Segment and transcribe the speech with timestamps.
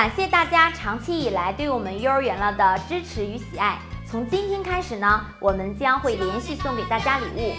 [0.00, 3.78] 感谢大家长期以来对我们幼儿园了的支持与喜爱。
[4.06, 7.52] 从今天开始呢，我们将会连续送给大家礼物，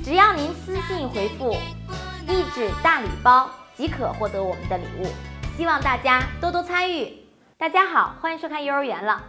[0.00, 1.56] 只要您私信回复
[2.28, 5.08] “一纸大礼包”即可获得我们的礼物。
[5.56, 7.18] 希望大家多多参与。
[7.58, 9.20] 大家好，欢迎收看幼儿园了。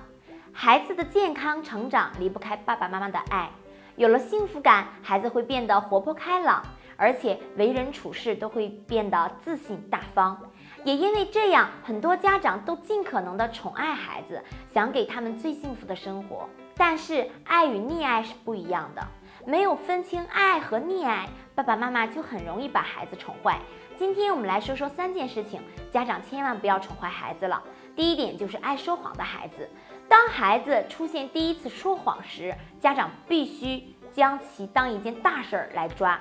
[0.54, 3.50] 孩子的健康成长离不开爸爸妈妈的爱，
[3.96, 6.64] 有了幸福感，孩子会变得活泼开朗。
[6.96, 10.40] 而且为人处事都会变得自信大方，
[10.84, 14.44] 也因为这样，很多家长都尽可能的宠爱孩子，
[14.74, 16.50] 想给他们最幸福的生活。
[16.76, 19.02] 但是爱与溺爱是不一样的，
[19.46, 23.60] 没有分清爱和溺爱，爸爸妈妈就很容易把孩子宠坏。
[23.98, 27.64] 今天我们来说说三件事情，家长千万不要宠坏孩子了。
[27.96, 29.70] 第一点就是爱说谎的孩子，
[30.10, 36.20] 当孩子出现第一次说谎时，家长必须将其当一件大事儿来抓。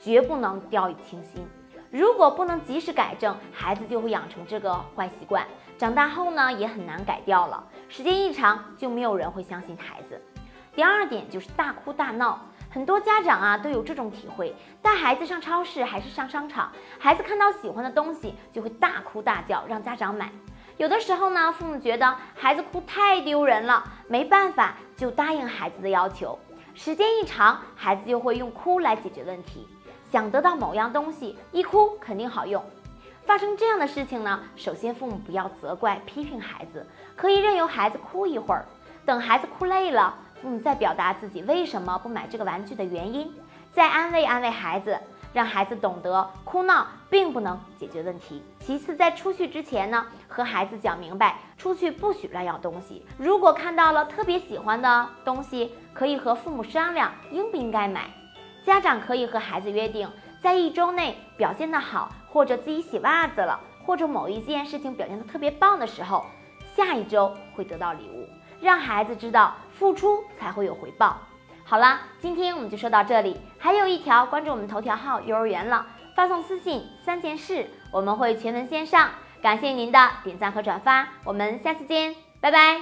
[0.00, 1.46] 绝不能掉以轻心。
[1.94, 5.46] 如果不能及时改正，孩子就会养成这个坏习惯，
[5.78, 7.62] 长大后呢也很难改掉了。
[7.88, 10.20] 时间一长，就没有人会相信孩子。
[10.74, 20.32] 第二点就是大哭大闹，很多家长啊都有这种体会：带孩子上超市还是上商场，孩子看到喜欢的东西就会大哭大叫，让家长买。
[20.78, 26.36] 有的时候呢，父母觉得孩子哭太丢人了，没办法就答应孩子的要求。
[26.74, 29.68] 时间一长，孩子就会用哭来解决问题。
[30.14, 32.62] 想得到某样东西，一哭肯定好用。
[33.26, 38.64] 发生这样的事情呢，首先父母不要责怪、批评孩子，可以任由孩子哭一会儿，
[39.04, 43.28] 等孩子哭累了，父母再表达自己为什么不买这个玩具的原因，
[43.72, 44.96] 再安慰安慰孩子，
[45.32, 48.40] 让孩子懂得哭闹并不能解决问题。
[48.60, 53.04] 其次，在出去之前呢，和孩子讲明白，出去不许乱要东西。
[53.18, 58.08] 如果看到了特别喜欢的东西，可以和父母商量应不应该买。
[58.64, 60.08] 家长可以和孩子约定，
[60.40, 66.24] 在一周内表现得好，或者自己洗袜子了，或者某一件事情表现得特别棒的时候，
[66.74, 68.28] 下一周会得到礼物，
[68.60, 71.18] 让孩子知道付出才会有回报。
[71.64, 79.10] 好了，今天我们就说到这里，还有一条，关注我们头条号幼儿园了，发送私信三件事，我们会全文线上。
[79.42, 82.80] 感谢您的点赞和转发，我们下次见，拜拜。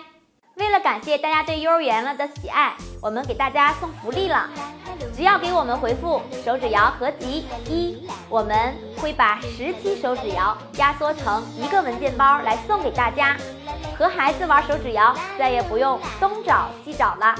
[0.56, 4.48] 为了感谢大家对幼儿园了的喜爱，我们给大家送福利了。
[5.14, 13.36] 只要给我们回复手指谣合集一，我们会把十期手指谣压缩成一个文件包来送给大家。
[13.98, 17.34] 和孩子玩手指谣，再也不用东找西找了。